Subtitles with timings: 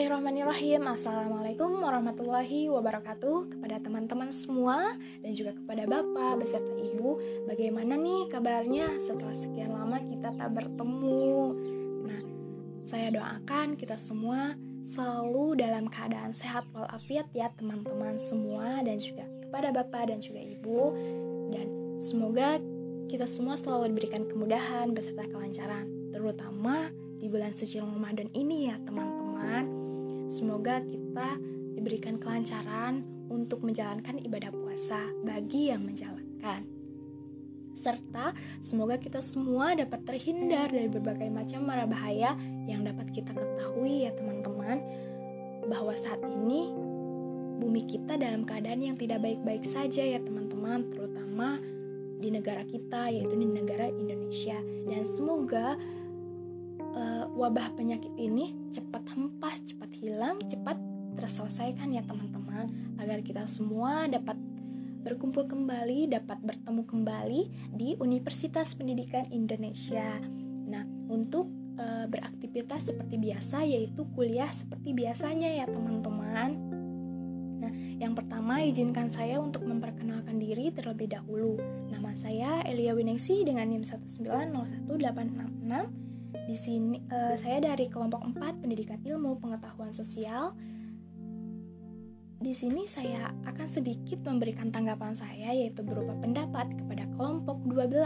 [0.00, 0.82] Bismillahirrahmanirrahim.
[0.96, 7.20] Assalamualaikum warahmatullahi wabarakatuh Kepada teman-teman semua Dan juga kepada Bapak beserta Ibu.
[7.44, 11.52] Bagaimana nih kabarnya setelah sekian lama kita tak bertemu?
[12.08, 12.20] Nah,
[12.80, 14.56] saya doakan kita semua
[14.88, 20.80] selalu dalam keadaan sehat walafiat ya teman-teman semua Dan juga kepada Bapak dan juga Ibu.
[21.52, 21.68] Dan
[22.00, 22.56] semoga
[23.04, 26.88] kita semua selalu diberikan kemudahan beserta kelancaran Terutama
[27.20, 29.89] di bulan suci Ramadan ini ya teman-teman
[30.30, 31.42] Semoga kita
[31.74, 36.62] diberikan kelancaran untuk menjalankan ibadah puasa bagi yang menjalankan.
[37.74, 38.30] Serta
[38.62, 42.38] semoga kita semua dapat terhindar dari berbagai macam mara bahaya
[42.70, 44.78] yang dapat kita ketahui ya teman-teman
[45.66, 46.70] bahwa saat ini
[47.58, 51.58] bumi kita dalam keadaan yang tidak baik-baik saja ya teman-teman terutama
[52.20, 55.74] di negara kita yaitu di negara Indonesia dan semoga
[56.94, 60.78] uh, wabah penyakit ini cepat hempas, cepat hilang, cepat
[61.18, 64.38] terselesaikan ya teman-teman agar kita semua dapat
[65.00, 67.42] berkumpul kembali, dapat bertemu kembali
[67.72, 70.20] di Universitas Pendidikan Indonesia.
[70.68, 71.48] Nah, untuk
[71.80, 76.50] uh, beraktivitas seperti biasa yaitu kuliah seperti biasanya ya teman-teman.
[77.60, 81.56] Nah, yang pertama izinkan saya untuk memperkenalkan diri terlebih dahulu.
[81.88, 88.98] Nama saya Elia Winingsi dengan NIM 1901866 di sini uh, saya dari kelompok 4 Pendidikan
[89.02, 90.54] Ilmu Pengetahuan Sosial.
[92.40, 98.00] Di sini saya akan sedikit memberikan tanggapan saya yaitu berupa pendapat kepada kelompok 12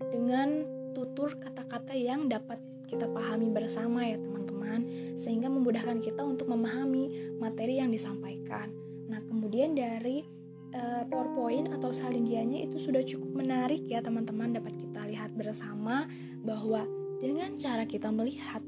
[0.00, 0.64] dengan
[0.96, 7.78] tutur kata-kata yang dapat kita pahami bersama ya teman-teman sehingga memudahkan kita untuk memahami materi
[7.78, 8.66] yang disampaikan.
[9.06, 10.26] Nah, kemudian dari
[10.74, 16.10] uh, PowerPoint atau salindianya itu sudah cukup menarik ya teman-teman dapat kita lihat bersama
[16.42, 16.82] bahwa
[17.22, 18.62] dengan cara kita melihat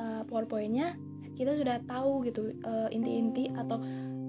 [0.00, 0.96] uh, PowerPointnya
[1.36, 3.80] kita sudah tahu gitu uh, inti-inti atau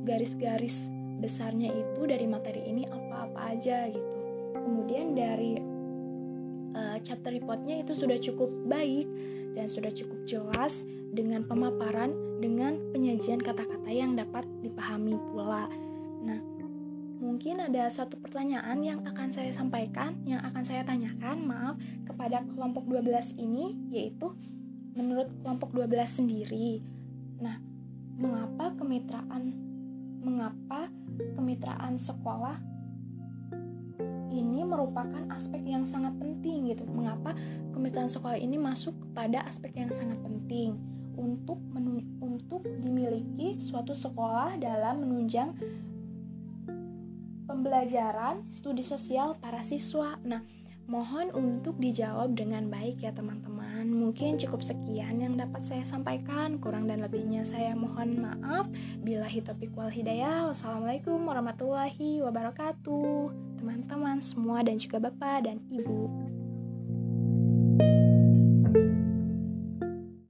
[0.07, 4.17] garis-garis besarnya itu dari materi ini apa-apa aja gitu.
[4.57, 5.76] Kemudian dari
[6.77, 9.09] uh, chapter reportnya itu sudah cukup baik
[9.57, 15.65] dan sudah cukup jelas dengan pemaparan dengan penyajian kata-kata yang dapat dipahami pula.
[16.21, 16.37] Nah,
[17.17, 22.85] mungkin ada satu pertanyaan yang akan saya sampaikan, yang akan saya tanyakan, maaf, kepada kelompok
[22.85, 24.37] 12 ini, yaitu
[24.93, 26.85] menurut kelompok 12 sendiri.
[27.41, 27.57] Nah,
[28.17, 29.53] mengapa kemitraan
[30.21, 30.91] mengapa
[31.37, 32.59] kemitraan sekolah
[34.77, 36.85] merupakan aspek yang sangat penting gitu.
[36.85, 37.33] Mengapa
[37.73, 40.77] kemitraan sekolah ini masuk kepada aspek yang sangat penting
[41.17, 41.57] untuk
[42.21, 45.57] untuk dimiliki suatu sekolah dalam menunjang
[47.49, 50.21] pembelajaran studi sosial para siswa.
[50.21, 50.45] Nah,
[50.85, 53.89] mohon untuk dijawab dengan baik ya teman-teman.
[53.89, 56.61] Mungkin cukup sekian yang dapat saya sampaikan.
[56.61, 58.69] Kurang dan lebihnya saya mohon maaf.
[59.01, 60.47] Bila hitopik wal hidayah.
[60.53, 63.46] Wassalamualaikum warahmatullahi wabarakatuh
[64.21, 66.36] semua dan juga Bapak dan Ibu.